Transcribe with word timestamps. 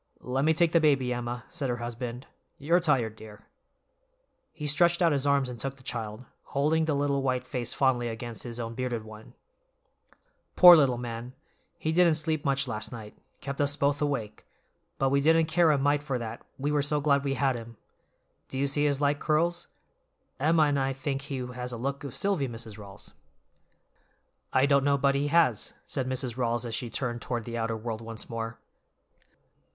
"Let 0.21 0.45
me 0.45 0.55
take 0.55 0.71
the 0.71 0.79
baby, 0.81 1.13
Emma," 1.13 1.43
said 1.49 1.69
her 1.69 1.77
husband, 1.77 2.25
"you're 2.57 2.79
tired, 2.79 3.15
dear." 3.15 3.45
He 4.51 4.65
stretched 4.65 4.99
out 4.99 5.11
his 5.11 5.27
arms 5.27 5.47
and 5.47 5.59
took 5.59 5.77
the 5.77 5.83
child, 5.83 6.25
holding 6.45 6.85
the 6.85 6.95
little 6.95 7.21
white 7.21 7.45
face 7.45 7.71
fondly 7.71 8.07
against 8.07 8.41
his 8.41 8.59
own 8.59 8.73
bearded 8.73 9.03
one. 9.03 9.35
"Poor 10.55 10.75
little 10.75 10.97
man, 10.97 11.35
he 11.77 11.91
didn't 11.91 12.15
sleep 12.15 12.43
much 12.43 12.67
last 12.67 12.91
night; 12.91 13.15
kept 13.41 13.61
us 13.61 13.75
both 13.75 14.01
awake; 14.01 14.43
but 14.97 15.11
we 15.11 15.21
didn't 15.21 15.45
care 15.45 15.69
a 15.69 15.77
mite 15.77 16.01
for 16.01 16.17
that, 16.17 16.41
we 16.57 16.71
were 16.71 16.81
so 16.81 16.99
glad 16.99 17.23
we 17.23 17.35
had 17.35 17.55
him. 17.55 17.77
Do 18.47 18.57
you 18.57 18.65
see 18.65 18.85
his 18.85 19.01
light 19.01 19.19
curls? 19.19 19.67
Emma 20.39 20.63
and 20.63 20.79
I 20.79 20.93
think 20.93 21.21
he 21.21 21.37
has 21.45 21.71
a 21.71 21.77
look 21.77 22.03
of 22.03 22.15
Silvy, 22.15 22.47
Mrs. 22.47 22.79
Rawls." 22.79 23.11
"I 24.51 24.65
don't 24.65 24.83
know 24.83 24.97
but 24.97 25.13
he 25.13 25.27
has," 25.27 25.75
said 25.85 26.09
Mrs. 26.09 26.37
Rawls 26.37 26.65
as 26.65 26.73
she 26.73 26.89
turned 26.89 27.21
toward 27.21 27.45
the 27.45 27.55
outer 27.59 27.77
world 27.77 28.01
once 28.01 28.27
more. 28.31 28.57